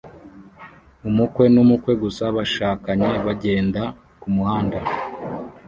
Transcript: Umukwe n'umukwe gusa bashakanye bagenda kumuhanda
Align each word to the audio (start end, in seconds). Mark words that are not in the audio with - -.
Umukwe 1.09 1.43
n'umukwe 1.53 1.91
gusa 2.03 2.23
bashakanye 2.35 3.09
bagenda 3.25 3.81
kumuhanda 4.21 4.79